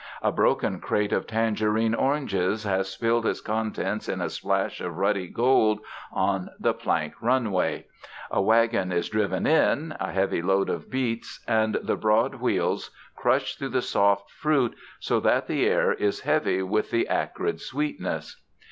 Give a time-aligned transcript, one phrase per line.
[0.23, 5.27] A broken crate of tangerine oranges has spilled its contents in a splash of ruddy
[5.27, 5.79] gold
[6.11, 7.85] on the plank runway.
[8.31, 13.53] A wagon is driven in, a heavy load of beets, and the broad wheels crush
[13.57, 18.41] through the soft fruit so that the air is heavy with the acrid sweetness.